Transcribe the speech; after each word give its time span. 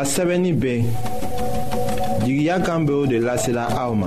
a 0.00 0.04
sɛbɛnni 0.04 0.52
bɛ 0.54 0.72
jigiya 2.24 2.60
kan 2.64 2.86
bɛ 2.86 2.92
o 2.92 3.04
de 3.06 3.18
lasela 3.18 3.66
aw 3.82 3.92
ma 3.94 4.06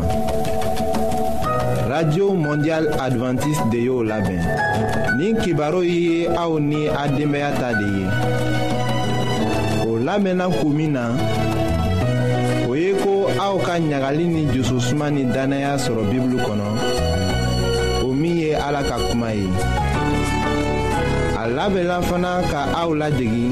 radio 1.89 2.31
mondial 2.33 2.87
adventiste 2.97 3.67
de 3.71 3.79
y'o 3.87 4.01
labɛn 4.01 4.39
nin 5.17 5.35
kibaru 5.43 5.83
ye 5.83 6.28
aw 6.31 6.57
ni 6.60 6.88
a 6.88 6.93
denbaya 7.12 7.51
ta 7.60 7.74
de 7.74 7.88
ye 7.97 8.06
o 9.89 9.97
labɛnna 9.99 10.47
k'u 10.62 10.69
min 10.74 10.93
na 10.96 11.12
o 12.69 12.73
ye 12.73 12.94
ko 13.03 13.28
aw 13.37 13.58
ka 13.60 13.73
ɲagali 13.76 14.26
ni 14.31 14.42
jususuma 14.53 15.12
ni 15.12 15.23
dannaya 15.26 15.76
sɔrɔ 15.78 16.08
bibulu 16.09 16.38
kɔnɔ 16.38 16.67
o 18.08 18.13
min 18.13 18.38
ye 18.39 18.53
ala 18.55 18.80
ka 18.88 18.95
kuma 19.12 19.34
ye 19.35 19.45
a 21.35 21.44
labɛnla 21.52 21.99
fana 22.08 22.39
ka 22.49 22.80
aw 22.80 22.89
ladegi 22.95 23.52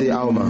se 0.00 0.08
aw 0.08 0.32
ma 0.32 0.44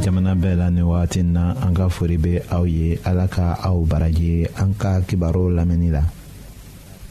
jamana 0.00 0.32
bɛɛ 0.32 0.54
la 0.56 0.68
ni 0.72 0.80
wagati 0.80 1.20
na 1.20 1.52
an 1.60 1.74
ka 1.76 1.86
fori 1.92 2.16
be 2.16 2.40
aw 2.56 2.64
ye 2.64 2.96
ala 3.04 3.28
ka 3.28 3.60
aw 3.60 3.76
baraji 3.84 4.48
an 4.56 4.72
ka 4.80 5.04
kibaru 5.04 5.52
lamɛnni 5.52 5.90
la 5.92 6.00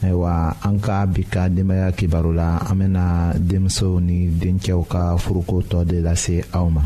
ayiwa 0.02 0.56
an 0.66 0.76
ka 0.82 1.06
bi 1.06 1.22
ka 1.22 1.46
denbaaya 1.46 1.92
kibaru 1.94 2.34
la 2.34 2.58
an 2.66 2.74
bena 2.82 3.30
denmisɛw 3.38 3.94
ni 4.02 4.26
dencɛw 4.34 4.82
ka 4.90 5.14
furuko 5.22 5.62
tɔ 5.70 5.86
de 5.86 6.02
lase 6.02 6.42
aw 6.50 6.66
ma 6.66 6.82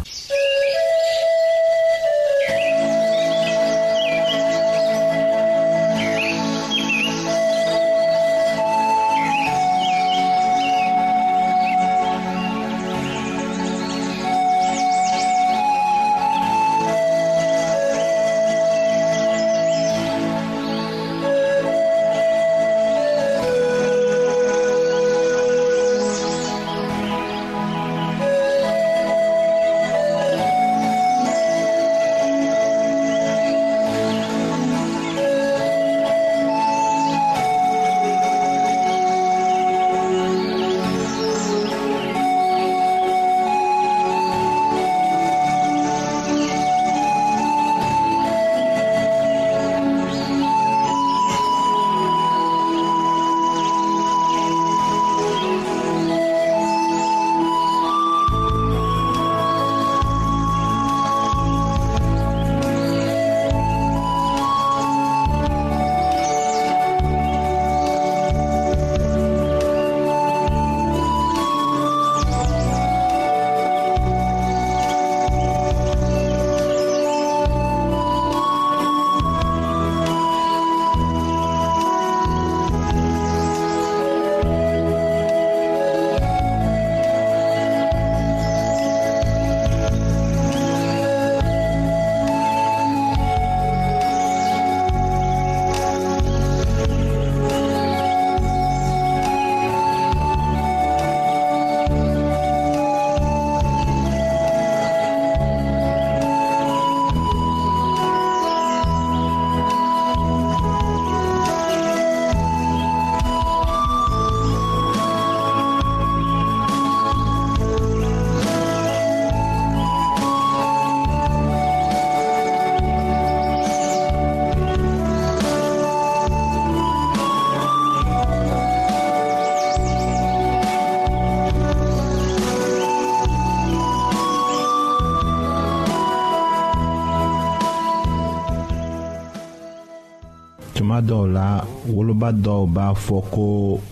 woloba 142.05 142.31
dɔw 142.45 142.63
b'a 142.75 142.87
fɔ 143.05 143.19
ko 143.35 143.47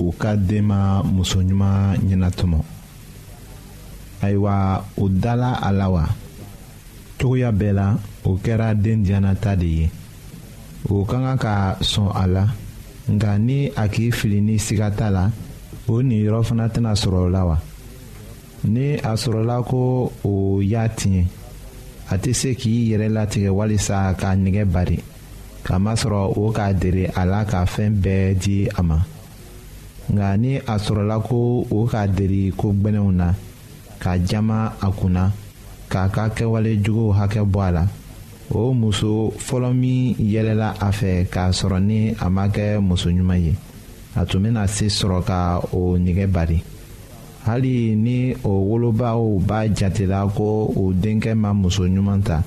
u 0.04 0.12
ka 0.20 0.30
den 0.48 0.64
ma 0.70 0.80
muso 1.14 1.38
ɲuman 1.40 1.96
ɲɛnatɔmɔ 2.06 2.58
ayiwa 4.24 4.56
o 5.02 5.08
dala 5.08 5.56
a 5.68 5.72
la 5.72 5.86
wa 5.88 6.04
cogoya 7.18 7.50
bɛɛ 7.60 7.72
la 7.74 7.86
o 8.24 8.30
kɛra 8.44 8.68
den 8.82 9.02
diyanata 9.04 9.56
de 9.58 9.66
ye 9.66 9.90
o 10.90 11.04
ka 11.04 11.16
kan 11.18 11.38
ka 11.38 11.74
sɔn 11.80 12.10
a 12.14 12.26
la 12.26 12.44
nka 13.10 13.38
ni 13.40 13.68
a 13.76 13.88
k'i 13.88 14.12
fili 14.12 14.40
ni 14.42 14.58
siga 14.58 14.90
t'a 14.96 15.08
la 15.10 15.30
o 15.88 15.94
niyɔrɔ 16.02 16.42
fana 16.44 16.68
tɛna 16.68 16.92
sɔrɔ 16.94 17.18
o 17.24 17.28
la 17.28 17.42
wa 17.44 17.56
ni 18.64 18.94
a 19.00 19.12
sɔrɔla 19.16 19.64
ko 19.64 20.12
o 20.24 20.60
y'a 20.60 20.86
tiɲɛ 20.88 21.24
a 22.10 22.18
tɛ 22.18 22.32
se 22.34 22.54
k'i 22.54 22.88
yɛrɛ 22.92 23.08
latigɛ 23.12 23.50
walisa 23.50 24.12
k'a 24.18 24.36
nɛgɛ 24.36 24.64
bari 24.70 24.98
kamasɔrɔ 25.64 26.32
o 26.36 26.50
k'a 26.50 26.72
dere 26.78 27.10
a 27.16 27.24
la 27.24 27.44
ka 27.44 27.64
fɛɛn 27.64 27.92
bɛɛ 28.02 28.34
di 28.42 28.68
a 28.78 28.82
ma 28.82 28.98
nka 30.12 30.36
ni 30.38 30.56
a 30.56 30.74
sɔrɔla 30.84 31.16
ko 31.28 31.66
o 31.70 31.86
k'a 31.86 32.06
deri 32.06 32.50
ko 32.56 32.72
gbɛnɛw 32.72 33.10
na 33.14 33.34
ka 33.98 34.12
jama 34.28 34.74
a 34.82 34.90
kunna 34.90 35.30
k'a 35.88 36.08
ka 36.12 36.28
kɛwale 36.36 36.82
juguw 36.84 37.12
hakɛ 37.14 37.40
bɔ 37.52 37.60
a 37.68 37.70
la 37.76 37.84
o 38.50 38.72
muso 38.74 39.30
fɔlɔ 39.38 39.72
min 39.74 40.14
yɛlɛla 40.32 40.74
a 40.82 40.90
fɛ 40.90 41.26
k'a 41.30 41.52
sɔrɔ 41.54 41.78
ni 41.82 42.14
a 42.20 42.28
ma 42.28 42.48
kɛ 42.48 42.80
muso 42.82 43.08
ɲuman 43.08 43.38
ye 43.40 43.54
a 44.16 44.24
tun 44.26 44.42
bɛna 44.42 44.66
se 44.68 44.86
sɔrɔ 44.86 45.24
ka 45.24 45.60
o 45.72 45.96
nɛgɛ 45.96 46.26
bari 46.32 46.62
hali 47.46 47.94
ni 47.94 48.34
o 48.44 48.48
wolobaw 48.68 49.38
b'a 49.46 49.68
jatela 49.72 50.26
ko 50.34 50.66
o 50.74 50.92
denkɛ 50.92 51.34
ma 51.38 51.52
muso 51.52 51.84
ɲuman 51.86 52.20
ta 52.24 52.42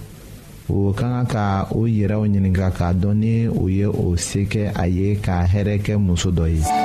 o 0.70 0.94
ka 0.98 1.06
kan 1.10 1.26
ka 1.30 1.44
u 1.76 1.86
yɛrɛw 1.86 2.24
ɲininka 2.26 2.68
k'a 2.78 2.90
dɔn 3.02 3.14
ni 3.22 3.34
u 3.50 3.66
ye 3.70 3.86
o 3.86 4.16
se 4.18 4.42
kɛ 4.52 4.74
a 4.74 4.86
ye 4.88 5.16
ka 5.22 5.46
hɛrɛ 5.46 5.76
kɛ 5.86 5.94
muso 6.00 6.30
dɔ 6.32 6.46
ye. 6.50 6.85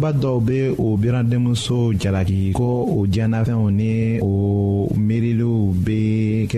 fɔliba 0.00 0.10
dɔw 0.20 0.38
bɛ 0.40 0.74
o 0.80 0.96
biradenmuso 0.96 1.92
jalaki 1.98 2.52
ko 2.54 2.86
o 2.96 3.06
diɲɛnafɛnw 3.06 3.68
ni 3.76 4.18
o 4.24 4.29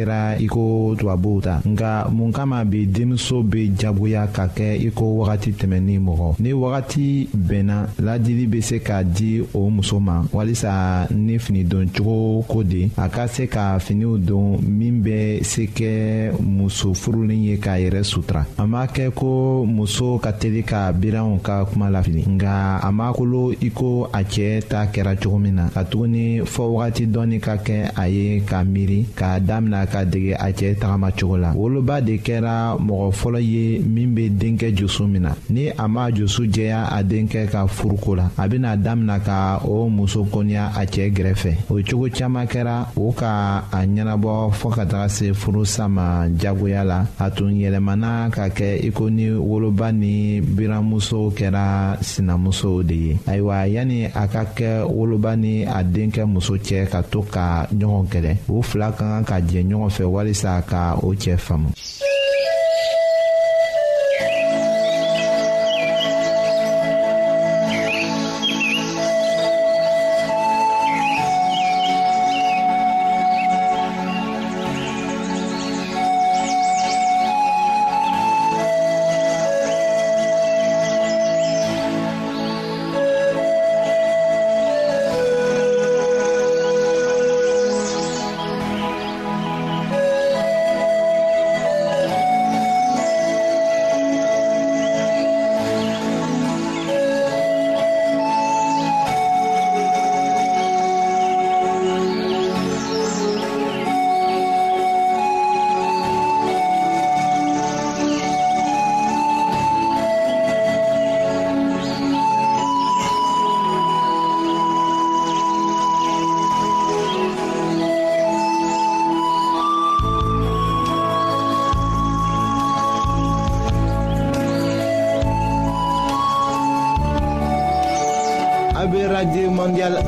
kɛra 0.02 0.37
i 0.38 0.46
ko 0.49 0.94
tubabuw 0.99 1.40
ta 1.40 1.60
nka 1.64 2.08
mun 2.12 2.32
kama 2.32 2.64
bi 2.64 2.87
denmuso 2.87 3.43
bɛ 3.43 3.72
jagoya 3.78 4.26
ka 4.26 4.46
kɛ 4.46 4.87
i 4.87 4.90
ko 4.90 5.04
wagati 5.22 5.50
tɛmɛni 5.52 5.99
mɔgɔ 5.99 6.37
ni 6.40 6.52
wagati 6.52 7.28
bɛnna 7.34 7.87
ladili 8.02 8.46
bɛ 8.49 8.60
se 8.62 8.78
ka 8.81 9.02
di 9.04 9.43
o 9.54 9.70
muso 9.70 9.99
ma 10.00 10.22
walisa 10.32 11.06
ni 11.14 11.38
fini 11.38 11.64
don 11.64 11.87
cogo 11.88 12.43
ko 12.49 12.62
de 12.62 12.90
a 12.96 13.08
ka 13.08 13.26
se 13.28 13.46
ka 13.46 13.78
finiw 13.78 14.19
don 14.19 14.58
min 14.66 15.02
bɛ 15.04 15.43
se 15.44 15.66
kɛ 15.72 16.32
muso 16.40 16.94
furulen 16.94 17.43
ye 17.43 17.56
k'a 17.58 17.78
yɛrɛ 17.78 18.02
sutura 18.02 18.44
a 18.58 18.66
m'a 18.66 18.87
kɛ 18.87 19.10
ko 19.14 19.64
muso 19.64 20.19
ka 20.19 20.32
teli 20.32 20.62
ka 20.66 20.93
biranw 20.93 21.38
ka 21.43 21.64
kuma 21.66 21.87
lafili 21.90 22.25
nka 22.26 22.78
a 22.82 22.90
m'a 22.90 23.12
kolo 23.12 23.52
i 23.60 23.70
ko 23.70 24.06
a 24.12 24.22
cɛ 24.25 24.62
ta 24.69 24.87
kɛra 24.87 25.16
cogo 25.16 25.38
min 25.40 25.55
na 25.56 25.69
ka 25.69 25.84
tuguni 25.84 26.40
fɔ 26.40 26.62
wagati 26.72 27.06
dɔɔni 27.06 27.40
ka 27.40 27.56
kɛ 27.56 27.93
a 27.96 28.08
ye 28.08 28.40
k'a 28.43 28.64
miiri 28.66 29.06
k'a 29.14 29.38
damina 29.40 29.87
ka 29.93 30.05
dege 30.05 30.35
a 30.35 30.49
cɛɛ 30.50 30.75
tagamacogo 30.81 31.37
la 31.37 31.53
woloba 31.53 32.00
de 32.00 32.17
kɛra 32.17 32.77
mɔgɔ 32.81 33.12
fɔlɔ 33.12 33.41
ye 33.41 33.79
min 33.81 34.15
be 34.15 34.31
denkɛ 34.31 34.75
josu 34.75 35.05
min 35.06 35.23
na 35.23 35.35
ni 35.50 35.69
a 35.69 35.87
m'a 35.87 36.11
josu 36.11 36.44
jɛya 36.49 36.89
a 36.91 37.03
denkɛ 37.05 37.50
ka 37.50 37.67
furuko 37.67 38.17
la 38.17 38.31
a 38.39 38.49
bena 38.49 38.77
damina 38.77 39.19
ka 39.23 39.61
o 39.67 39.89
muso 39.91 40.25
koniya 40.25 40.73
a 40.75 40.85
cɛɛ 40.87 41.12
gɛrɛfɛ 41.15 41.53
o 41.71 41.75
cogo 41.83 42.09
caaman 42.11 42.47
kɛra 42.49 42.87
o 42.97 43.12
ka 43.12 43.65
a 43.71 43.85
ɲɛnabɔ 43.85 44.53
fɔɔ 44.53 44.71
ka 44.77 44.85
taga 44.87 45.09
se 45.11 45.31
furusa 45.35 45.89
ma 45.91 46.27
jagoya 46.39 46.85
la 46.87 47.05
a 47.19 47.31
tun 47.31 47.53
yɛlɛmana 47.55 48.31
ka 48.33 48.49
kɛ 48.49 48.85
i 48.87 48.91
ko 48.91 49.09
ni 49.11 49.29
woloba 49.31 49.93
ni 49.94 50.41
biramuso 50.41 51.31
kɛra 51.37 51.99
sinamusow 52.00 52.83
de 52.87 52.94
ye 52.94 53.15
ayiwa 53.27 53.69
yani 53.71 54.06
a 54.06 54.27
ka 54.27 54.44
kɛ 54.56 54.87
woloba 54.91 55.37
ni 55.39 55.65
a 55.67 55.85
denkɛ 55.85 56.25
muso 56.27 56.56
cɛ 56.56 56.89
ka 56.89 57.03
to 57.03 57.21
ka 57.31 57.67
ɲɔgɔn 57.75 58.06
kɛlɛ 58.09 58.37
u 58.49 58.62
fila 58.62 58.91
ka 58.93 59.03
kan 59.05 59.25
ka 59.25 59.35
jɛ 59.41 59.62
ɲɔgɔn 59.67 59.81
ɲɔgɔn 59.88 59.90
fɛ 59.96 60.05
walisa 60.06 60.62
ka 60.69 60.94
o 61.02 61.14
cɛ 61.14 61.37
faamu 61.37 61.69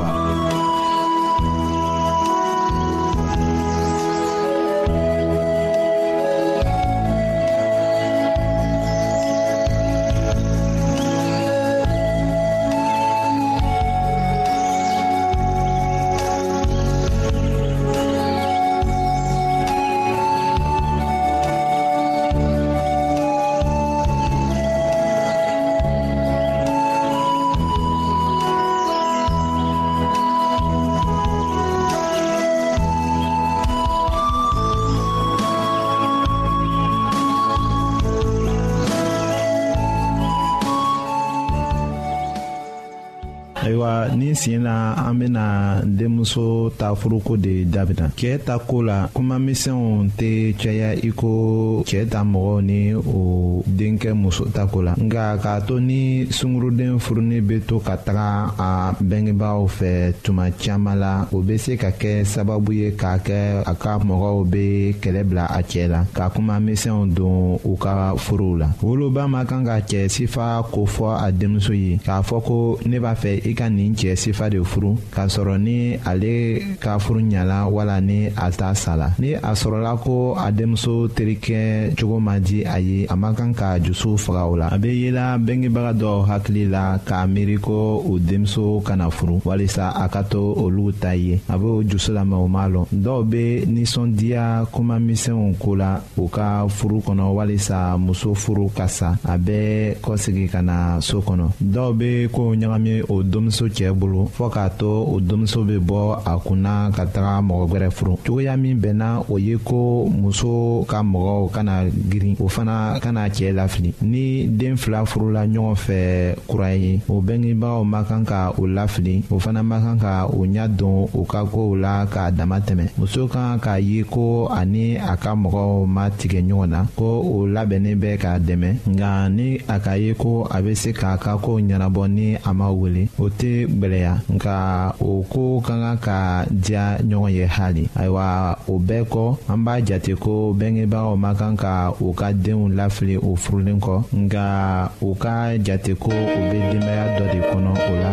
sen 44.36 44.64
na 44.64 44.94
an 44.98 45.14
bena 45.18 45.80
denmuso 45.86 46.70
ta 46.78 46.94
furuko 46.96 47.38
de 47.38 47.64
dabida 47.66 48.10
cɛɛ 48.18 48.40
ta 48.46 48.60
koo 48.60 48.82
la 48.82 49.10
kuma 49.14 49.38
misɛnw 49.40 50.10
tɛ 50.18 50.54
caya 50.62 50.92
i 50.96 51.10
ko 51.12 51.84
cɛɛ 51.86 52.08
ta 52.10 52.24
mɔgɔw 52.24 52.62
ni 52.64 52.94
o 52.96 53.64
denkɛ 53.66 54.14
muso 54.14 54.46
ta 54.54 54.66
ko 54.66 54.82
la 54.82 54.94
nga 55.00 55.38
k'a 55.38 55.62
to 55.66 55.80
ni 55.80 56.26
sunguruden 56.30 57.00
furunin 57.00 57.42
be 57.48 57.60
to 57.62 57.80
ka 57.80 57.96
taga 57.98 58.52
a 58.60 58.94
bengebagaw 59.04 59.68
fɛ 59.68 60.14
tuma 60.24 60.52
caaman 60.60 61.00
la 61.00 61.28
o 61.32 61.42
be 61.42 61.58
se 61.58 61.78
ka 61.78 61.90
kɛ 61.92 62.24
sababu 62.26 62.74
ye 62.74 62.92
k'a 62.92 63.18
kɛ 63.20 63.64
a 63.66 63.74
ka 63.76 63.98
mɔgɔw 64.00 64.50
be 64.50 64.94
kɛlɛ 65.02 65.24
bila 65.26 65.46
a 65.50 65.62
cɛɛ 65.64 65.88
la 65.90 66.06
ka 66.14 66.30
kuma 66.30 66.60
misɛnw 66.60 67.14
don 67.14 67.58
u 67.64 67.78
ka 67.78 68.16
forow 68.18 68.58
la 68.58 68.68
woloba 68.82 69.28
man 69.30 69.46
kan 69.48 69.64
ka 69.66 69.80
cɛ 69.80 70.10
sifa 70.10 70.62
ko 70.72 70.86
fɔ 70.86 71.24
a 71.28 71.32
denmuso 71.32 71.72
ye 71.74 71.98
k'a 71.98 72.22
fɔ 72.24 72.44
ko 72.44 72.80
ne 72.86 72.98
b'a 73.00 73.14
fɛ 73.16 73.40
i 73.46 73.54
ka 73.54 73.70
nin 73.70 73.94
cɛ 73.96 74.16
sifa 74.26 74.50
de 74.50 74.60
furu 74.66 74.96
k'a 75.14 75.28
sɔrɔ 75.34 75.56
ni 75.62 75.78
ale 76.10 76.34
ka 76.82 76.98
furu 77.04 77.22
ɲala 77.22 77.58
wala 77.70 78.02
ni 78.02 78.26
a 78.46 78.48
t'a 78.60 78.74
sa 78.84 78.98
la 78.98 79.10
ni 79.22 79.36
a 79.50 79.52
sɔrɔla 79.62 79.92
ko 80.04 80.34
a 80.46 80.50
denmuso 80.52 80.94
terikɛ 81.16 81.94
cogo 81.98 82.18
ma 82.20 82.40
di 82.40 82.64
a 82.66 82.78
ye 82.80 83.06
a 83.14 83.16
man 83.16 83.36
kan 83.38 83.52
ka 83.54 83.68
jusu 83.86 84.18
faga 84.24 84.44
o 84.52 84.56
la 84.62 84.68
a 84.76 84.78
be 84.82 84.90
yela 85.04 85.38
bengebaga 85.38 85.94
dɔw 86.02 86.18
hakili 86.30 86.64
la 86.76 86.98
k'a 87.08 87.28
miiri 87.34 87.58
ko 87.62 88.02
o 88.10 88.14
denmuso 88.18 88.82
kana 88.88 89.10
furu 89.12 89.36
walisa 89.46 89.86
a 90.04 90.10
ka 90.10 90.22
to 90.32 90.42
olu 90.64 90.90
ta 91.02 91.12
ye 91.14 91.36
a 91.54 91.56
b'o 91.62 91.84
jusu 91.90 92.10
lamɛn 92.18 92.42
o 92.46 92.48
m'a 92.56 92.64
lɔn 92.74 92.86
dɔw 93.06 93.20
be 93.32 93.44
ninsɔndiya 93.74 94.66
kuma 94.74 94.96
misɛnw 94.98 95.54
ko 95.62 95.76
la 95.78 96.02
u 96.18 96.26
ka 96.36 96.66
furu 96.78 96.98
kɔnɔ 97.06 97.24
walisa 97.38 97.78
muso 98.00 98.34
furu 98.34 98.72
ka 98.78 98.88
sa 98.88 99.10
a 99.24 99.38
bɛɛ 99.38 100.02
kɔsegi 100.04 100.46
ka 100.50 100.62
na 100.64 101.00
soo 101.00 101.22
kɔnɔ 101.22 101.46
dɔw 101.62 101.90
be 102.00 102.10
koow 102.34 102.56
ɲagami 102.56 102.94
o 103.14 103.22
domuso 103.22 103.66
cɛɛ 103.70 103.94
bolo 103.94 104.15
bolo 104.16 104.28
fɔɔ 104.32 104.50
k'a 104.52 104.70
to 104.80 104.88
o 105.12 105.20
denmuso 105.20 105.64
bɛ 105.66 105.76
bɔ 105.80 106.20
a 106.26 106.38
kunna 106.40 106.90
ka 106.96 107.04
taga 107.06 107.42
mɔgɔ 107.42 107.66
gwɛrɛ 107.70 107.90
furu 107.92 108.18
cogoya 108.26 108.58
min 108.58 108.78
bɛnna 108.80 109.26
o 109.30 109.38
ye 109.38 109.58
ko 109.58 110.06
muso 110.10 110.86
ka 110.88 111.02
mɔgɔw 111.02 111.52
kana 111.52 111.84
girin 112.10 112.36
o 112.40 112.48
fana 112.48 112.98
kana 113.02 113.28
cɛɛ 113.30 113.54
lafili 113.54 113.94
ni 114.02 114.48
den 114.48 114.76
fila 114.78 115.06
furula 115.06 115.46
ɲɔgɔn 115.46 115.76
fɛ 115.76 116.36
kura 116.48 116.74
ye 116.76 117.00
o 117.10 117.22
bengebagaw 117.22 117.84
man 117.86 118.06
kan 118.06 118.24
ka 118.26 118.52
o 118.58 118.62
lafili 118.66 119.22
o 119.30 119.38
fana 119.40 119.64
man 119.66 119.82
kan 119.82 119.98
ka 120.00 120.26
o 120.28 120.46
ɲa 120.46 120.68
don 120.78 121.08
u 121.14 121.24
ka 121.26 121.44
kow 121.46 121.76
la 121.76 122.06
k'a 122.06 122.32
dama 122.32 122.60
tɛmɛ 122.60 122.98
muso 122.98 123.28
kan 123.28 123.60
k'a 123.60 123.80
ye 123.82 124.04
ko 124.04 124.48
ani 124.50 124.96
a 124.98 125.16
ka 125.18 125.36
mɔgɔw 125.36 125.86
ma 125.86 126.10
tigɛ 126.10 126.42
ɲɔgɔn 126.42 126.68
na 126.70 126.86
ko 126.96 127.22
o 127.24 127.46
labɛnnen 127.48 127.96
bɛ 128.00 128.18
k'a 128.18 128.40
dɛmɛ 128.40 128.86
nka 128.90 129.30
ni 129.30 129.58
a 129.68 129.80
k'a 129.80 129.98
ye 130.00 130.14
ko 130.14 130.46
a 130.50 130.62
bɛ 130.62 130.74
se 130.76 130.92
k'a 130.94 131.18
ka 131.20 131.38
kow 131.38 131.60
ɲɛnabɔ 131.60 132.08
ni 132.10 132.36
a 132.36 132.54
ma 132.54 132.70
wele 132.72 133.08
o 133.20 133.30
tɛ 133.30 133.68
gwɛlɛya 133.68 134.05
caya 134.06 134.20
nka 134.30 134.94
o 135.02 135.24
koo 135.26 135.60
ka 135.66 135.74
kan 135.74 135.98
ka 135.98 136.22
diya 136.52 136.98
ɲɔgɔn 137.02 137.32
ye 137.34 137.46
hali 137.46 137.90
ayiwa 137.98 138.58
o 138.70 138.80
bɛɛ 138.80 139.06
kɔ 139.12 139.38
an 139.50 139.64
b'a 139.66 139.82
jate 139.82 140.14
ko 140.20 140.54
bɛngebagaw 140.54 141.18
ma 141.18 141.34
kan 141.34 141.56
ka 141.58 141.92
u 142.00 142.14
ka 142.14 142.32
deenw 142.34 142.70
lafili 142.76 143.18
u 143.18 143.36
furulen 143.36 143.80
kɔ 143.80 144.04
nka 144.14 144.92
u 145.02 145.16
ka 145.16 145.58
jate 145.58 145.94
ko 146.00 146.12
u 146.12 146.40
be 146.52 146.58
denbaya 146.72 147.06
dɔ 147.18 147.26
de 147.34 147.40
kɔnɔ 147.50 147.72
o 147.74 147.94
la 147.96 148.12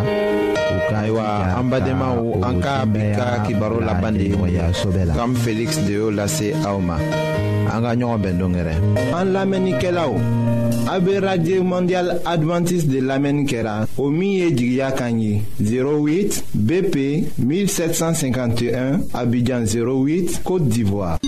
ayiwa 0.93 1.57
an 1.59 1.71
badenmaw 1.71 2.21
an 2.47 2.61
ka 2.61 2.85
bi 2.87 3.01
ka 3.17 3.43
kibaro 3.45 3.81
laban 3.81 4.13
de 4.15 4.25
ye 4.29 4.37
kam 5.15 5.35
feliksi 5.35 5.81
de 5.87 5.93
y'o 5.95 6.11
lase 6.11 6.53
aw 6.65 6.79
ma 6.79 6.97
an 7.73 7.81
ka 7.85 7.95
ɲɔgɔn 7.97 8.23
bɛn 8.23 8.39
dongɛrɛ 8.39 8.75
an 9.17 9.29
lamɛnnikɛlaw 9.33 10.13
Abé 10.89 11.19
Radio 11.21 11.63
mondial 11.63 12.21
adventiste 12.25 12.91
de 12.91 13.01
l'Amen 13.01 13.45
kera 13.47 13.87
au 13.99 14.09
o 14.09 14.11
du 14.51 14.81
08 14.81 16.45
BP 16.55 16.97
1751 17.39 19.01
Abidjan 19.15 19.63
08 19.65 20.43
Côte 20.45 20.69
d'Ivoire 20.69 21.19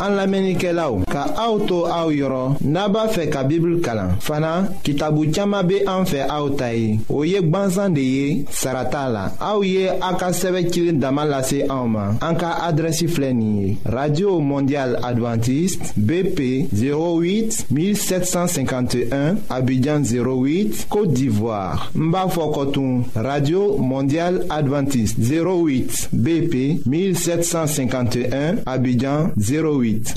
an 0.00 0.16
lamɛnnikɛlaw 0.18 1.04
ka 1.12 1.22
auto 1.46 1.78
Ka 1.80 1.92
aw 2.00 2.08
yɔrɔ 2.10 2.42
n'a 2.64 2.80
naba 2.88 3.08
fe 3.08 3.26
ka 3.28 3.42
kalan 3.84 4.16
fana 4.20 4.68
kitabu 4.82 5.30
chama 5.32 5.62
be 5.66 5.76
an 5.86 6.04
fe 6.06 6.20
aw 6.20 6.44
ye 6.48 7.40
Saratala. 7.40 7.88
de 7.94 8.00
ye 8.00 8.44
sara 8.50 8.82
la 9.08 9.30
ye 9.62 9.88
a 9.88 10.92
dama 10.92 11.24
lase 11.24 11.58
radio 13.84 14.40
mondial 14.40 14.96
adventiste 15.02 15.92
bp 15.96 16.68
08 16.72 17.66
1751 17.70 19.34
abidjan 19.48 20.02
08 20.02 20.86
côte 20.88 21.12
d'ivoire 21.14 21.90
Mba 21.94 22.26
b'a 22.26 23.22
radio 23.28 23.76
mondial 23.78 24.46
Adventist 24.48 25.16
08 25.18 26.08
bp 26.12 26.80
1751 26.86 28.60
abidjan 28.66 29.30
08 29.36 29.89
gratuite. 29.98 30.14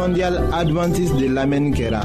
mondial 0.00 0.34
Advances 0.62 1.10
de 1.20 1.26
l'Amen 1.34 1.70
Kera. 1.76 2.04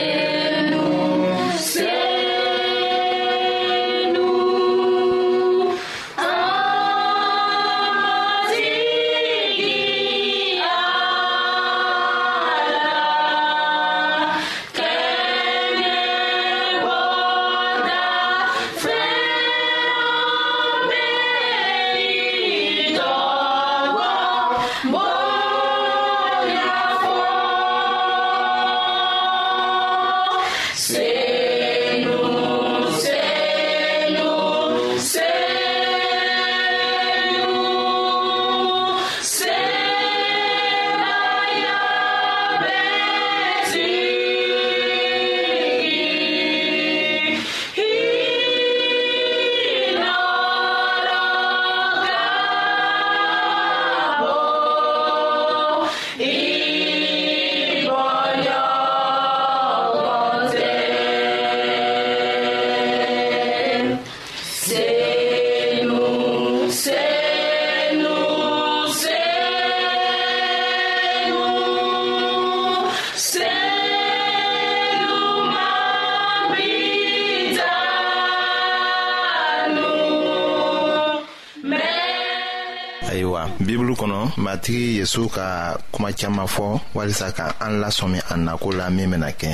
matigi 84.41 84.97
yezu 84.97 85.29
ka 85.29 85.77
kuma 85.93 86.11
caaman 86.13 86.47
fɔ 86.53 86.65
walisa 86.97 87.31
ka 87.37 87.45
an 87.65 87.73
lasɔmi 87.81 88.19
a 88.29 88.35
nako 88.45 88.67
la 88.79 88.85
min 88.95 89.09
bena 89.11 89.29
kɛ 89.39 89.51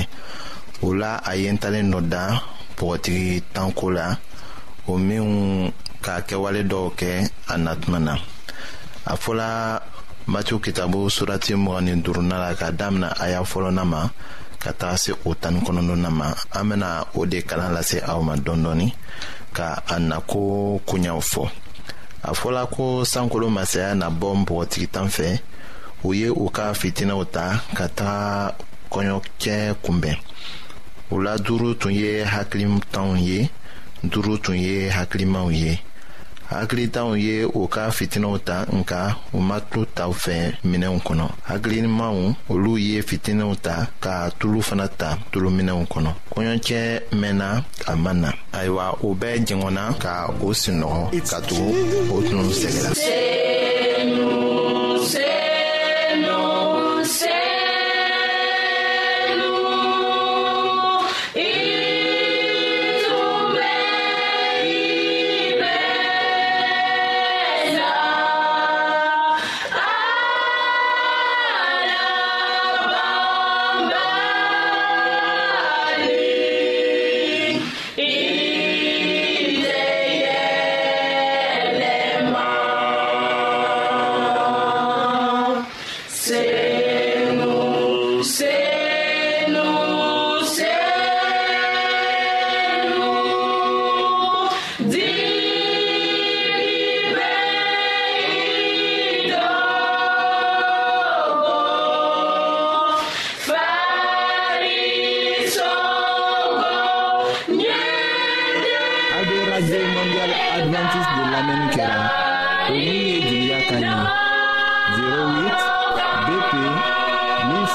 o 0.86 0.94
la 1.00 1.12
a 1.30 1.36
ye 1.40 1.48
n 1.54 1.58
talen 1.62 1.88
dɔ 1.92 2.00
da 2.12 2.22
bɔgɔtigi 2.76 3.42
tanko 3.54 3.86
la 3.96 4.06
o 4.90 4.96
minw 5.06 5.70
ka 6.04 6.14
kɛwale 6.28 6.62
dɔw 6.70 6.86
kɛ 6.98 7.10
a 7.48 7.54
natuma 7.64 7.98
na 8.06 8.14
a 9.04 9.14
fɔla 9.22 9.48
matiw 10.32 10.58
kitabu 10.64 10.98
surati 11.16 11.52
mgni 11.64 12.00
duruna 12.04 12.36
la 12.44 12.54
ka 12.60 12.70
damina 12.72 13.10
a 13.12 13.26
y'a 13.30 13.42
fɔlɔna 13.52 13.84
ma 13.92 14.02
ka 14.62 14.72
taga 14.72 14.96
se 14.98 15.12
o 15.24 15.34
tani 15.34 15.60
kɔnɔdɔna 15.60 16.10
ma 16.10 16.34
an 16.52 16.68
bena 16.68 17.06
o 17.14 17.26
de 17.26 17.42
kalan 17.42 17.74
lase 17.74 18.00
aw 18.08 18.20
ma 18.22 18.34
dɔɔni 18.36 18.94
ka 19.52 19.82
a 19.88 19.98
nako 19.98 20.80
kuɲaw 20.88 21.20
fɔ 21.32 21.50
a 22.22 22.32
fɔla 22.34 22.66
ko 22.74 23.04
sankolo 23.12 23.46
masaya 23.56 23.90
na 24.00 24.06
bɔ 24.20 24.28
nbɔgɔtigi 24.40 24.86
tan 24.94 25.08
fɛ 25.16 25.26
u 26.06 26.12
ye 26.20 26.28
u 26.28 26.44
ka 26.56 26.64
fitinɛw 26.80 27.22
ta 27.34 27.44
ka 27.76 27.86
taga 27.98 28.56
kɔɲɔcɛ 28.92 29.54
kunbɛn 29.84 30.16
o 31.12 31.14
la 31.24 31.32
duuru 31.44 31.70
tun 31.80 31.92
ye 32.00 32.10
hakilitanw 32.34 33.14
ye 33.28 33.38
duuru 34.10 34.34
tun 34.44 34.56
ye 34.66 34.88
hakilimaw 34.96 35.48
ye 35.62 35.72
hakilitaw 36.50 37.12
ye 37.16 37.44
o 37.44 37.66
ka 37.68 37.90
fitinaw 37.92 38.38
ta 38.40 38.64
nka 38.72 39.14
u 39.32 39.38
ma 39.40 39.60
tulo 39.70 39.84
taw 39.96 40.10
fɛ 40.22 40.34
minɛnw 40.70 40.98
kɔnɔ 41.06 41.26
hakilimaw 41.48 42.16
olu 42.52 42.72
ye 42.88 42.98
fitinaw 43.08 43.52
ta 43.64 43.74
ka 44.02 44.14
tulu 44.38 44.58
fana 44.68 44.86
ta 45.00 45.10
tuluminɛnw 45.32 45.82
kɔnɔ 45.92 46.10
kɔɲɔcɛ 46.32 46.78
mɛnna 47.20 47.48
a 47.90 47.96
ma 48.02 48.12
na 48.22 48.30
ayiwa 48.58 48.86
o 49.02 49.14
bɛɛ 49.20 49.34
jɛngɔnna 49.46 49.84
ka 50.02 50.12
o 50.44 50.52
sinɔgɔ 50.62 51.02
ka 51.30 51.38
tugu 51.46 51.68
o 52.14 52.20
tun 52.28 52.46
sɛgɛra 52.60 52.90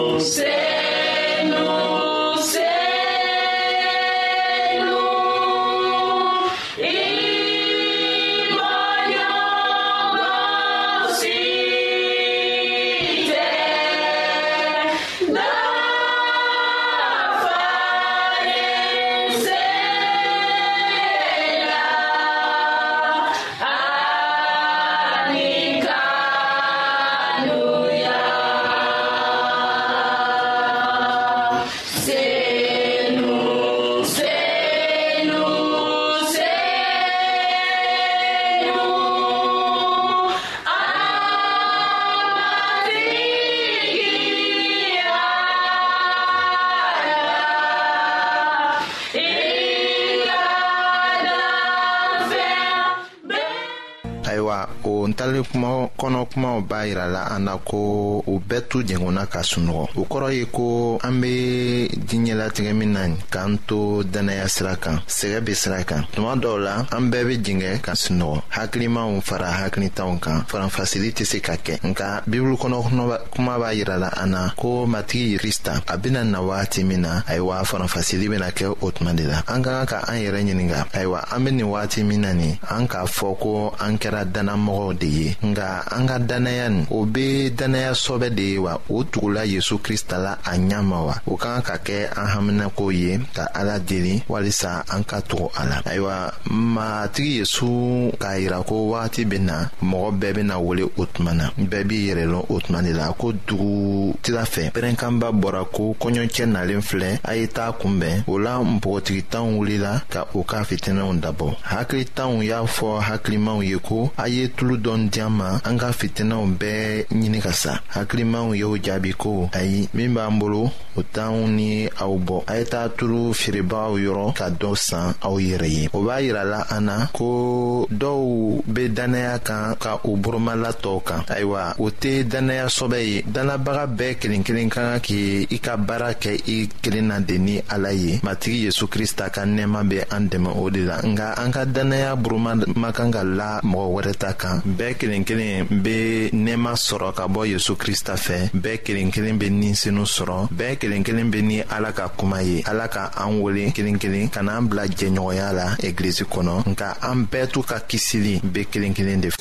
ayiwa 54.50 54.70
o 54.84 55.08
ntali 55.08 55.44
kuma 55.52 55.88
kɔnɔ 55.98 56.26
kumaw 56.34 56.62
b'a 56.62 56.86
yirala 56.88 57.24
an 57.36 57.44
na 57.46 57.58
ko 57.58 58.22
u 58.28 58.40
bɛɛ 58.40 58.60
t'u 58.70 58.80
jɛngɔnna 58.84 59.28
ka 59.32 59.42
sunɔgɔ 59.42 59.90
o 59.98 60.04
kɔrɔ 60.06 60.34
ye 60.34 60.46
ko 60.46 61.00
an 61.04 61.22
be 61.22 61.90
diɲɛlatigɛ 61.96 62.74
min 62.76 62.94
na 62.94 63.02
k'an 63.32 63.58
to 63.68 64.04
dannaya 64.04 64.48
sira 64.50 64.76
kan 64.76 65.00
sɛgɛ 65.08 65.40
be 65.46 65.54
sira 65.54 65.84
kan 65.84 66.06
tuma 66.14 66.36
dɔw 66.36 66.60
la 66.64 66.86
an 66.92 67.12
bɛɛ 67.12 67.26
be 67.28 67.38
jɛngɛ 67.38 67.82
ka 67.82 67.92
sunɔgɔ 67.96 68.42
hakilimaw 68.50 69.22
fara 69.24 69.52
hakilitanw 69.52 70.20
kan 70.22 70.42
faranfasili 70.48 71.12
tɛ 71.14 71.26
se 71.26 71.40
ka 71.40 71.54
kɛ 71.58 71.80
nka 71.84 72.24
bibulu 72.28 72.56
kɔnɔ 72.58 73.30
kuma 73.32 73.58
b'a 73.60 73.70
yirala 73.80 74.10
an 74.24 74.32
na 74.32 74.50
ko 74.56 74.86
matigi 74.86 75.38
krista 75.40 75.82
a 75.94 75.98
bena 75.98 76.24
na 76.24 76.40
wagati 76.42 76.84
min 76.86 77.02
na 77.02 77.22
ayiwa 77.28 77.64
faranfasili 77.66 78.28
bena 78.30 78.50
kɛ 78.52 78.76
o 78.82 78.92
tuma 78.92 79.14
de 79.16 79.24
la 79.28 79.42
an 79.48 79.62
ka 79.64 79.72
kan 79.80 79.86
ka 79.86 80.06
an 80.12 80.16
yɛrɛ 80.18 80.42
ɲininga 80.46 80.88
ayiwa 80.94 81.26
an 81.36 81.44
be 81.46 81.52
nin 81.52 81.66
wagati 81.66 82.04
min 82.06 82.22
na 82.22 82.34
nin 82.34 82.58
an 82.70 82.88
k'a 82.88 83.06
fɔ 83.06 83.38
ko 83.40 83.74
an 83.80 83.98
kɛra 83.98 84.26
dannamɔgɔw 84.40 84.94
de 85.00 85.06
ye 85.08 85.36
nga 85.46 85.84
an 85.96 86.06
ka 86.08 86.18
dannaya 86.20 86.70
nin 86.70 86.86
o 86.90 87.06
be 87.06 87.50
dannaya 87.50 87.92
sɔbɛ 87.94 88.30
de 88.36 88.44
ye 88.54 88.58
wa 88.58 88.80
o 88.90 89.04
tugula 89.04 89.44
yezu 89.46 89.78
krista 89.80 90.18
la 90.18 90.34
a 90.44 90.54
ɲa 90.58 90.80
wa 91.06 91.16
o 91.28 91.36
kan 91.36 91.62
ka 91.62 91.78
kɛ 91.78 92.10
an 92.16 92.28
haminakow 92.34 92.92
ye 92.94 93.20
ka 93.34 93.48
ala 93.54 93.80
deli 93.80 94.24
walisa 94.30 94.84
an 94.94 95.04
ka 95.04 95.20
tugu 95.22 95.50
a 95.58 95.66
la 95.68 95.82
ayiwa 95.86 96.34
matigi 96.50 97.40
yezu 97.40 98.12
k'a 98.18 98.40
yira 98.40 98.62
ko 98.66 98.90
wagati 98.92 99.26
be 99.28 99.38
na 99.40 99.68
mɔgɔ 99.84 100.10
bɛɛ 100.20 100.30
bena 100.34 100.60
wele 100.60 100.84
o 100.98 101.06
tuma 101.06 101.34
na 101.36 101.50
bɛɛ 101.58 101.84
b'i 101.88 102.08
yɛrɛ 102.10 102.26
lɔn 102.32 102.46
o 102.50 102.60
tuma 102.62 102.82
de 102.84 102.94
la 102.94 103.12
ko 103.14 103.32
dugu 103.48 104.14
sira 104.26 104.44
fɛ 104.44 104.72
pɛrɛnkanba 104.72 105.30
bɔra 105.42 105.66
ko 105.72 105.96
kɔɲɔcɛ 106.00 106.46
nalen 106.46 106.82
filɛ 106.82 107.20
a 107.26 107.36
ye 107.36 107.48
t'a 107.48 107.72
kunbɛn 107.74 108.24
o 108.28 108.34
la 108.38 108.60
npogotigitanw 108.60 109.58
wulila 109.58 110.02
ka 110.10 110.28
o 110.34 110.44
ka 110.44 110.64
fitininw 110.64 111.20
dabɔ 111.20 111.56
hakilitanw 111.62 112.42
y'a 112.44 112.64
fɔ 112.66 113.02
hakilimaw 113.02 113.62
ye 113.68 113.78
ko 113.80 114.12
a 114.18 114.29
ye 114.30 114.48
tulu 114.56 114.78
dɔn 114.78 115.10
diyan 115.10 115.30
ma 115.38 115.50
an 115.68 115.76
ka 115.82 115.90
fitinaw 116.00 116.44
bɛɛ 116.60 117.08
ɲini 117.20 117.40
ka 117.44 117.52
sa 117.54 117.74
hakilimaw 117.96 118.48
y'o 118.62 118.78
jaabi 118.86 119.12
ko 119.18 119.50
ayi 119.54 119.90
min 119.94 120.14
b'an 120.14 120.38
bolo 120.40 120.72
o 120.98 121.02
t'anw 121.14 121.48
ni 121.58 121.88
aw 122.04 122.14
bɔ 122.28 122.44
a 122.48 122.54
ye 122.60 122.66
taa 122.72 122.88
tulu 122.98 123.34
feerebagaw 123.34 123.96
yɔrɔ 124.06 124.28
ka 124.38 124.46
dɔ 124.62 124.76
san 124.78 125.14
aw 125.26 125.36
yɛrɛ 125.40 125.68
ye 125.76 125.84
o 125.94 126.02
b'a 126.06 126.18
yirala 126.22 126.62
an 126.70 126.86
na 126.86 127.06
ko 127.12 127.88
dɔw 127.92 128.62
be 128.74 128.88
dannaya 128.90 129.40
kan 129.44 129.76
ka 129.80 129.98
u 130.06 130.12
boroma 130.24 130.54
latɔw 130.64 131.02
kan 131.04 131.22
ayiwa 131.28 131.76
o 131.80 131.90
tɛ 131.90 132.14
dannaya 132.32 132.70
sɔbɛ 132.70 132.98
ye 133.10 133.22
dannabaga 133.26 133.84
bɛɛ 133.98 134.16
kelen 134.20 134.44
kelen 134.44 134.70
ka 134.70 134.80
kan 134.82 135.00
k' 135.00 135.48
i 135.50 135.58
ka 135.60 135.76
baara 135.78 136.14
kɛ 136.14 136.34
i 136.48 136.70
kelen 136.84 137.08
na 137.10 137.20
de 137.20 137.38
ni 137.38 137.60
ala 137.70 137.92
ye 137.94 138.20
matigi 138.24 138.66
yezu 138.68 138.88
krista 138.88 139.30
ka 139.34 139.42
nɛɛma 139.46 139.84
be 139.90 140.00
an 140.12 140.28
dɛmɛ 140.30 140.50
o 140.56 140.70
de 140.70 140.82
la 140.86 141.02
nka 141.02 141.36
an 141.40 141.52
ka 141.52 141.66
dannaya 141.66 142.14
boroma 142.22 142.56
kan 142.94 143.12
ka 143.12 143.24
la 143.24 143.62
mɔgɔ 143.64 143.88
wɛrɛ 143.96 144.14
ta 144.20 144.34
kan 144.36 144.62
bɛɛ 144.80 144.94
kelen 145.00 145.24
kelen 145.24 145.68
be 145.84 146.30
nɛɛma 146.34 146.76
sɔrɔ 146.76 147.14
ka 147.16 147.24
bɔ 147.28 147.46
yezu 147.48 147.76
krista 147.76 148.16
fɛ 148.18 148.52
bɛɛ 148.54 148.78
kelen 148.84 149.12
kelen 149.14 149.38
be 149.40 149.50
ninsenu 149.50 150.04
sɔrɔ 150.06 150.50
bɛɛ 150.52 150.78
kelen 150.80 151.04
kelen 151.04 151.30
be 151.32 151.42
ni 151.42 151.62
ala 151.76 151.92
ka 151.94 152.08
kuma 152.10 152.42
ye 152.44 152.62
ala 152.68 152.88
ka 152.90 153.12
an 153.18 153.40
wele 153.42 153.72
kelen 153.72 153.98
kelen 153.98 154.30
ka 154.32 154.42
n'an 154.42 154.68
bila 154.70 154.86
jɛɲɔgɔnya 154.88 155.48
la 155.54 155.68
egilizi 155.88 156.24
kɔnɔ 156.26 156.68
nka 156.72 156.90
an 157.12 157.28
bɛɛ 157.32 157.48
t'u 157.52 157.64
ka 157.64 157.80
kisili 157.88 158.36
be 158.54 158.66
kelen 158.66 158.94
kelen 158.94 159.22
de 159.22 159.30
fɛ 159.30 159.38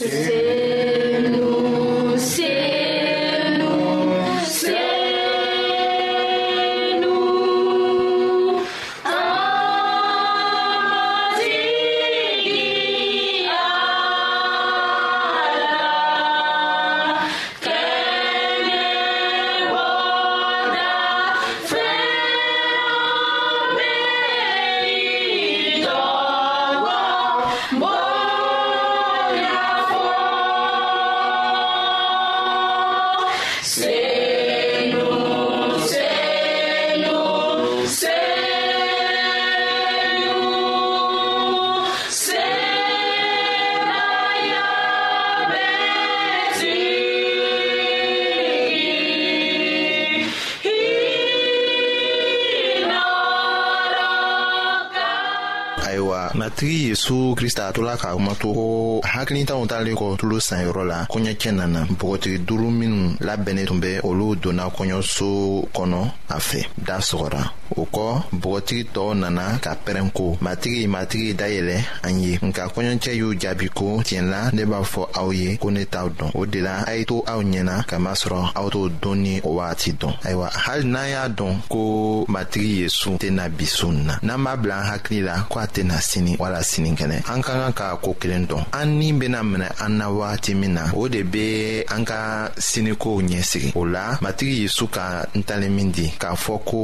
ayiwa 55.88 56.31
matigi 56.35 56.88
yezu 56.88 57.35
krista 57.37 57.66
a 57.68 57.72
tola 57.72 57.96
k'a 57.96 58.12
kuma 58.14 58.35
to 58.35 58.53
ko 58.53 59.01
hakilitanw 59.05 59.66
talen 59.66 59.96
kɔ 59.96 60.16
tulo 60.18 60.40
sanyɔrɔ 60.40 60.85
la 60.85 61.05
kɔɲɔcɛ 61.11 61.51
nana 61.55 61.87
bogotigi 61.98 62.38
duru 62.44 62.70
minw 62.70 63.16
labɛnnen 63.20 63.66
tun 63.66 63.81
be 63.81 64.01
olu 64.05 64.35
donna 64.37 64.68
kɔɲɔso 64.68 65.29
kɔnɔ 65.74 66.01
a 66.29 66.38
fɛ 66.38 66.66
da 66.77 66.98
sɔgɔra 66.98 67.42
o 67.77 67.87
kɔ 67.87 68.22
bogotigi 68.33 68.85
tɔɔw 68.94 69.16
nana 69.16 69.59
ka 69.62 69.77
pɛrɛn 69.85 70.11
ko 70.14 70.37
matigi 70.42 70.87
matigi 70.87 71.33
dayɛlɛ 71.35 71.77
an 72.05 72.20
ye 72.22 72.38
nka 72.42 72.68
kɔɲɔcɛ 72.72 73.12
y'u 73.16 73.35
jaabi 73.40 73.68
ko 73.74 73.87
tiɲɛ 74.05 74.22
la 74.31 74.51
ne 74.53 74.62
b'a 74.66 74.83
fɔ 74.85 75.09
aw 75.16 75.31
ye 75.33 75.57
ko 75.57 75.68
ne 75.70 75.85
t'aw 75.87 76.09
dɔn 76.09 76.31
o 76.35 76.44
de 76.44 76.61
la 76.61 76.85
a 76.87 76.92
ye 76.98 77.05
to 77.05 77.22
aw 77.27 77.40
ɲɛna 77.42 77.87
k'a 77.87 77.96
masɔrɔ 77.98 78.53
aw 78.57 78.68
t'o 78.68 78.88
don 79.01 79.14
ni 79.22 79.40
o 79.42 79.48
wagati 79.57 79.92
dɔn 79.98 80.12
ayiwa 80.27 80.48
hali 80.53 80.85
n'an 80.85 81.09
y'a 81.11 81.29
dɔn 81.29 81.57
ko 81.68 82.24
matigi 82.29 82.83
yezu 82.83 83.16
tɛna 83.18 83.48
bi 83.57 83.64
na 84.05 84.14
n'an 84.22 84.44
b'a 84.44 84.57
bila 84.62 84.74
an 84.81 84.88
hakili 84.92 85.20
la 85.24 85.42
ko 85.48 85.59
a 85.61 85.66
tɛ 85.66 85.78
tena 85.79 86.01
sini 86.03 86.35
wala 86.43 86.59
sinikɛnɛ 86.59 87.23
an 87.31 87.38
ka 87.38 87.55
kan 87.55 87.71
ka 87.73 87.88
koo 88.03 88.14
kelen 88.19 88.49
dɔn 88.51 88.67
an 88.75 88.99
ni 88.99 89.12
bena 89.12 89.45
minɛ 89.47 89.71
an 89.79 89.95
na 89.99 90.11
wagati 90.11 90.53
min 90.59 90.75
na 90.75 90.91
o 90.93 91.07
de 91.07 91.23
be 91.23 91.85
an 91.95 92.05
ka 92.05 92.51
sinikow 92.59 93.23
ɲɛsigi 93.23 93.71
o 93.77 93.87
la 93.87 94.19
matigi 94.21 94.67
yezu 94.67 94.91
ka 94.91 95.23
ntalen 95.38 95.71
min 95.71 95.93
di 95.93 96.11
k'a 96.19 96.35
fɔ 96.35 96.59
ko 96.67 96.79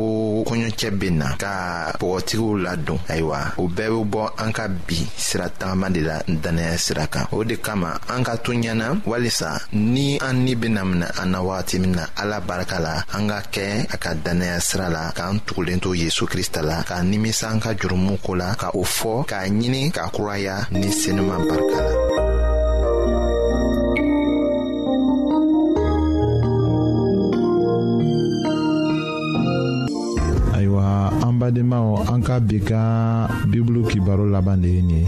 kɔɲɔcɛ 0.46 0.90
be 1.00 1.10
na 1.10 1.34
ka 1.34 1.90
bɔgɔtigiw 1.98 2.62
ladon 2.62 2.98
ayiwa 3.10 3.58
o 3.58 3.66
bɛɛ 3.66 3.90
be 3.98 4.06
bɔ 4.14 4.22
an 4.38 4.52
ka 4.52 4.68
bi 4.68 4.98
sira 5.18 5.50
tagama 5.50 5.90
de 5.92 6.00
la 6.00 6.18
dannaya 6.28 6.78
sira 6.78 7.08
kan 7.10 7.26
o 7.32 7.42
de 7.42 7.56
kama 7.58 7.98
an 8.08 8.22
ka 8.22 8.36
to 8.38 8.52
ɲɛna 8.52 9.02
walisa 9.10 9.58
ni 9.72 10.20
an 10.22 10.44
ni 10.46 10.54
bena 10.54 10.82
minɛ 10.84 11.10
an 11.20 11.32
na 11.34 11.40
wagati 11.42 11.80
min 11.80 11.92
na 11.98 12.06
ala 12.16 12.38
barika 12.40 12.78
la 12.78 13.02
an 13.12 13.26
ka 13.28 13.40
kɛ 13.50 13.90
a 13.92 13.96
ka 13.98 14.14
dannaya 14.14 14.60
sira 14.62 14.86
la 14.88 15.10
k'an 15.10 15.40
tugulen 15.42 15.82
to 15.82 15.88
yezu 15.94 16.30
krista 16.32 16.62
la 16.62 16.78
k'a 16.86 17.02
nimisa 17.02 17.50
an 17.50 17.58
ka 17.58 17.72
jurumu 17.74 18.22
ko 18.22 18.32
la 18.38 18.54
ka 18.54 18.70
o 18.70 18.83
fɔ 18.96 19.12
k'a 19.30 19.48
ɲini 19.48 19.82
k'a 19.96 20.04
kuraya 20.14 20.56
ni 20.70 20.88
senuman 21.00 21.40
barika 21.48 21.80
la 21.82 21.94
an 31.28 31.34
badenmaw 31.40 31.88
an 32.12 32.20
ka 32.26 32.36
bi 32.48 32.58
ka 32.68 33.26
bibulu 33.50 33.80
kibaro 33.90 34.24
laban 34.34 34.60
de 34.62 34.68
ye 34.76 34.82
nin 34.82 35.02
ye 35.04 35.06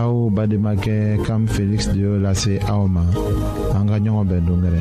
aw 0.00 0.12
bademakɛ 0.36 1.22
kam 1.26 1.42
feliksi 1.46 1.88
de 1.94 2.00
y'o 2.02 2.16
lase 2.24 2.52
aw 2.72 2.82
ma 2.94 3.02
an 3.78 3.84
ka 3.88 3.96
ɲɔgɔn 4.04 4.26
bɛn 4.30 4.42
dongɛrɛ 4.48 4.80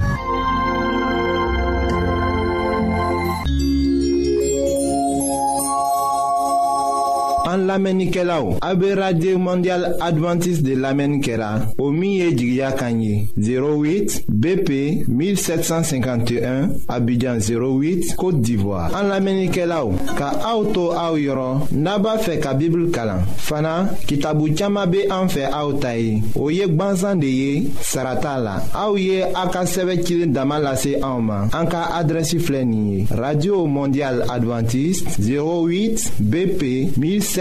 an 7.51 7.67
lamɛnnikɛlaw 7.67 8.59
a 8.61 8.73
radio 8.95 9.37
mondial 9.37 9.83
adventiste 9.99 10.63
de 10.63 10.75
l'Amenikela. 10.75 11.59
au 11.77 11.83
o 11.83 11.91
du 11.91 12.61
08 12.61 14.23
bp 14.29 15.03
1751 15.07 16.69
Abidjan 16.87 17.37
08 17.39 18.15
côte 18.15 18.39
d'ivoire 18.39 18.89
an 18.95 19.03
lamɛnnikɛlaw 19.09 19.91
ka 20.17 20.31
auto 20.47 20.71
to 20.71 20.93
n'aba 20.93 21.19
yɔrɔ 21.19 21.55
n'a 22.83 22.91
kalan 22.93 23.19
fana 23.37 23.89
kitabu 24.07 24.55
chama 24.55 24.85
be 24.89 25.05
an 25.09 25.27
fait 25.27 25.49
aw 25.51 25.73
ta 25.73 25.91
ye 25.97 26.21
o 26.35 26.47
saratala. 26.47 26.77
gwansan 26.77 27.15
de 27.19 27.25
ye 27.27 27.65
sarata 27.81 28.39
la 28.39 28.63
a 28.75 29.47
ka 29.51 29.61
dama 30.31 30.57
lase 30.59 30.89
En 31.03 31.27
an 31.29 31.65
ka 31.65 31.91
radio 33.11 33.65
mondial 33.65 34.23
adventiste, 34.31 35.19
08 35.29 36.13
bp 36.19 36.95
1751 36.97 37.40